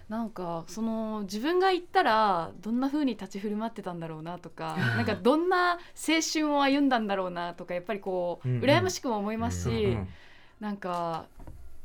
[0.08, 8.62] なんかその自分が行ったらどんな風に立ち振る舞ってたんだろうなとか なんかどんな青春を歩んだんだろうなとかやっぱりこう、うんうん。
[8.62, 10.08] 羨ましくも思いますし、うんうん
[10.60, 11.26] なんか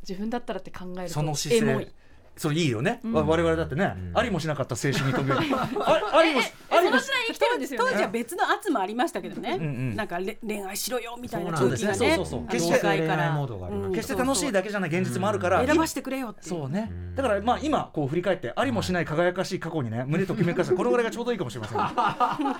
[0.07, 1.91] 自分だったらって考えるとその姿勢
[2.39, 6.51] それいいよね、わ我々だってね、ありもしなかった青春に飛び降りあ ありもし。
[6.69, 7.91] あそりもし生きてるんですよね。
[7.91, 9.95] 当時は別の圧もありましたけどね、んうん。
[9.95, 11.95] なんかれ恋愛しろよみたいなそう空気がね。
[11.97, 12.15] そうですね。
[12.15, 12.39] そうそうそう。
[12.39, 13.87] あの決して恋愛モードがあります。
[13.87, 13.93] うん。
[13.93, 21.67] 決して楽しいだけじゃない現実もあるから、選ばしてくれよってそうね、だからまあ今こう振り返ってありもしない輝かしい過去にね胸ときめかせこれぐらいがちょうどいいかもしれま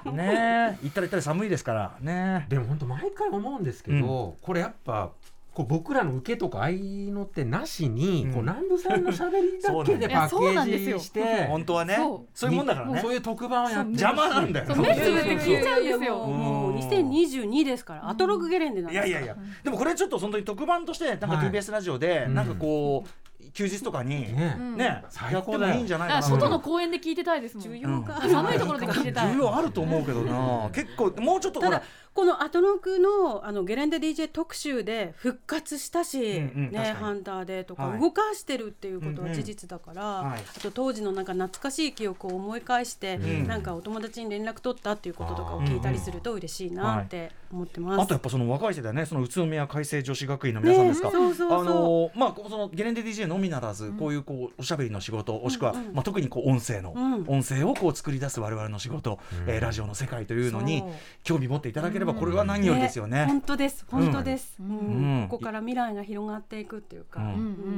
[0.03, 0.75] せんね。
[0.75, 0.77] え。
[0.83, 1.95] 行ったら行ったら寒いですから。
[2.01, 5.11] ねでも本当毎回思うんですけど、これやっぱ
[5.59, 8.33] こう僕らの受けとか合いの手なしに、うん。
[8.33, 10.95] こう南部さんの喋りだけでパッケいやそうなんですよ。
[10.95, 11.97] ージして本当はね。
[11.97, 12.27] そう。
[12.33, 13.01] そういうもんだからね。
[13.01, 16.15] そういう特番をやって邪魔なんだよそう目つぶって聞いちゃうんですよ。
[16.15, 16.27] もう。
[16.29, 19.35] もう2022ですからアトログゲレンデなんですいやいやいや。
[19.61, 21.51] でもこれちょっと本当に特番としてなんかはい。
[21.51, 22.35] TBS ラジオでうん。
[22.35, 24.55] なんかこう休日とかにね。
[24.57, 24.77] うん。
[24.77, 26.19] ねやっても最高だよいいんじゃないかな。
[26.19, 27.67] あ外の公園で聞いてたいですもん。
[27.67, 29.33] 需要が寒いところで聞いてたい。
[29.33, 30.69] 需要あると思うけどな。
[30.71, 36.85] 結構もうちょっとほらただこのアトロクのあのゲレンデ DJ 特集で復活したし、うんうんね、に。
[36.85, 37.99] ハンターでとかはい。
[37.99, 39.29] 動かしてるっていうことうんうん。
[39.29, 40.39] は事実だから、はい。
[40.39, 43.47] あと当時のなんか懐かしい記憶を思い返して、ん。
[43.47, 48.01] なんかお友達に連絡取ったっていうこととかを聞いたりすると嬉しいなって思ってます。
[48.01, 51.61] あとやっぱその若い世代ねその宇都宮開成女子学院の皆さんですか、ねそうそうそう。
[51.61, 57.25] あのまあそのゲレンデ DJ のみならず、こういうこうおしゃべりの仕事もしくは、まあ特にこう音声の、うん。
[57.27, 60.83] 音声をこう作り出す我々の仕事、えーラジオの世界というのに
[61.23, 63.25] 興味持っていただければこれは何よりですよね。
[63.25, 63.85] 本当です。
[63.89, 67.21] 本当です、ここから未来が広がっていくっていうか、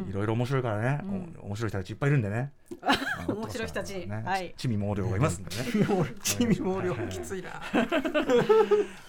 [0.10, 1.02] いろいろ面白いからね、
[1.42, 2.52] お面白い人たちいっぱいいるんでね。
[3.28, 4.54] 面白い人たちねはい。
[4.58, 5.66] ちみ毛量がいますんでね。
[6.24, 7.42] チミ毛量きつい。
[7.42, 7.50] な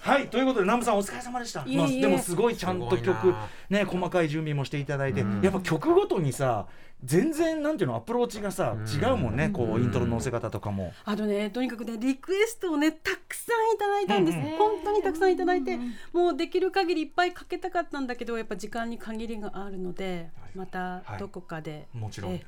[0.01, 0.29] はい。
[0.29, 1.65] ということで南部さんお疲れ様でした。
[1.65, 3.49] まあでもすごいちゃんと曲な。
[3.71, 5.41] ね細かい準備もしていただいて、うん。
[5.43, 6.67] やっぱ曲ごとにさ
[7.05, 8.87] 全然なんていうのアプローチがさうん。
[8.87, 10.93] 違うもんね、こうイントロの乗せ方とかも。
[11.05, 15.79] あとねとにかくねリクエストをねたくさんいただいたんです、うんうん本当にたくさんいただいて、
[16.13, 22.41] もうできる限りいっぱいかけたかったんだけどやっぱ時間に限りがあるので、またどこかで、もちろん。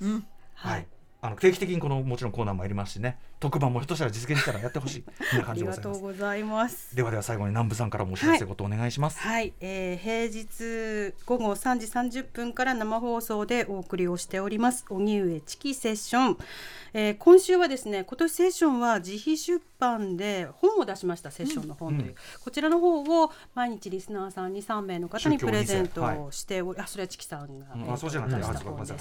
[0.55, 0.87] はい。
[1.25, 5.05] あの定期的にこのもちろんコーナーもありますしね特番もひょっとしたら実現したらやってほしい。
[5.39, 6.15] あ感じりがとうでございます。
[6.15, 6.97] ございます。
[6.97, 11.87] ではでは最後に南部さんからもお知らせことお願いします、はい、えー平日午後3時
[12.21, 14.87] 30分から生放送でお送りをしております。
[14.89, 16.39] 荻上チキセッション、
[16.95, 21.31] えー今週はですね今年セッションは自費出版で本を出しました。
[21.31, 22.15] セッションの本という、うん。
[22.43, 27.83] こちらの方を毎日リスナーさんに3名の方にプレゼントをしており、あそれはチキさんが、うん。
[27.83, 28.49] えーあそうじゃないセ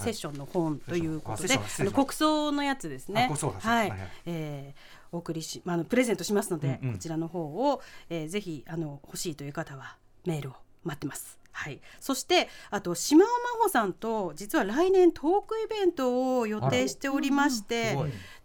[0.10, 1.58] ッションの本ということで。
[1.94, 3.30] 国葬のやつですね。
[3.30, 6.93] はい、はいはいえーお送りし、まあ、あのプレゼントしますので、うんうん。
[6.93, 11.39] こちらの方を、えーぜひあの欲しいという方はメールを待ってます。
[11.54, 17.96] はい、そしてあと島尾真帆さんと実は来年トークイベントを予定しておりまして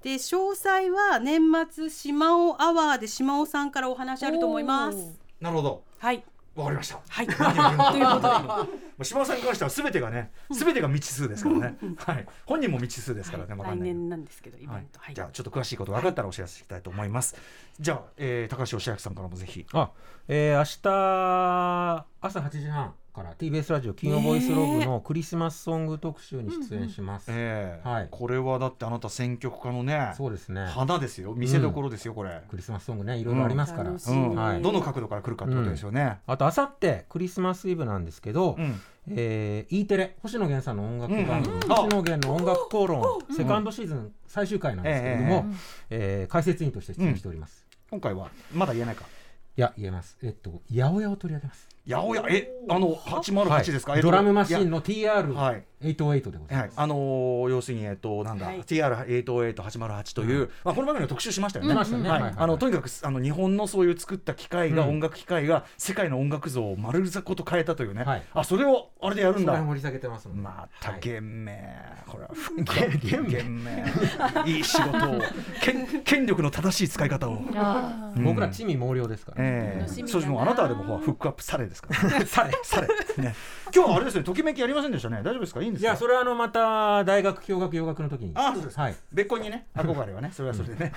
[0.02, 5.18] で詳細は年末島尾アワーで島尾さんからお話あると思います。
[5.40, 5.82] なるほど。
[5.98, 6.22] はい、
[6.58, 7.00] わかりました。
[7.08, 7.48] はい、 ということで。
[8.98, 15.14] まあ島尾さんに関しては全てがね全てが未知数ですからね、はい、本人も未知数ですからね、わか来んない年なんですけどイベント、はい。
[15.14, 17.36] じゃあちょっと詳しいことが分かったらお知らせしたいと思います、
[17.78, 19.66] じゃあ、えー、高橋義明さんからもぜひ。
[19.72, 19.92] あ、
[20.26, 28.08] えー、明日朝8時半から TBS ラジオ金曜ボイスログのクリスマスソング特集に出演します、えーはい。
[28.10, 30.66] これはだってあなた選曲家のねそうですね。
[30.66, 31.34] 花ですよ。
[31.34, 34.34] 見せどころですよこれ、クリスマスソングねいろいろありますから、うん。
[34.36, 38.80] はいどの角度から来るかってことですよね、あとあさってクリスマスイブなんですけど、うん。
[39.10, 43.02] えー E テレ星野源さんの音楽番組、星野源の音楽討論、
[43.34, 45.46] セカンドシーズン最終回なんですけれども、
[45.90, 49.04] えー解説員として出演しております、今回はまだ言えないか。
[49.56, 50.16] いや言えます。
[50.22, 52.26] えっと八百屋を取り上げます八百屋。
[52.28, 55.64] えあの808ですか、はいえっとドラムマシンいの TR808 はい。
[55.80, 58.60] でございます、やはい、あのー要するに、えっと、なんだ、はい。
[58.62, 61.74] TR808-808 という、まあ、この番組の特集しましたよね。
[61.74, 61.90] はい。
[61.90, 64.88] はいはいあのとにかくあの日本のそういう作った機械が、うん。
[64.90, 68.22] 音楽機械が世界の音楽像を丸ごと変えたというね、はい。
[68.34, 69.52] あそれをあれでやるんだ。
[69.52, 70.98] それ掘り下げてますのでまたはい。
[70.98, 71.52] 現明、
[72.06, 75.22] これは現明いい仕事を。
[75.62, 79.80] 権権力の正しい使い方を、あうん僕ら地味猛量ですから、ええ。
[79.80, 80.12] 楽しみだな。
[80.12, 80.30] そうです。
[80.30, 81.88] もうあなたはでもほらフックアップされですか？
[82.08, 82.88] ら、 されされ。
[83.22, 83.34] ね。
[83.74, 85.18] 今日はあれですねときめきやりませんでしたね。
[85.18, 85.60] 大丈夫ですか？
[85.62, 85.88] いいんですか？
[85.90, 88.32] いやそれはあのまた大学教学洋楽の時に。
[88.34, 88.76] あそうです。
[88.76, 88.96] か、はい。
[89.12, 90.92] 別個にね憧れはね それはそれでね、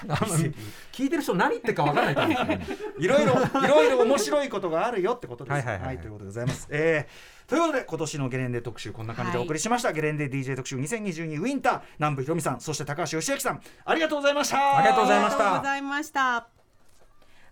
[0.91, 5.54] 聞いてる人何言ってるか分からないと思うんですけどねいろいろいろいろ面白いことがあるよってことです。
[5.54, 5.98] はいはいはいはい。
[6.00, 6.67] ということでございます。
[6.70, 13.62] えーということで今年のゲレンデ特集こんな感じでお送りしました、ゲレンデ DJ 特集2022ウィンター南部ひろみさんそして高橋義明さん。
[13.84, 14.78] ありがとうございました。
[14.78, 16.61] ありがとうございまありがとうございました。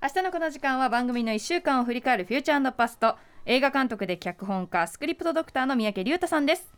[0.01, 3.17] 明日のこの時間は番組の1週間を振り返るフューチャーパスト。
[3.45, 6.71] 映画監督で脚本家スクリプトドクターの三宅龍太さんです。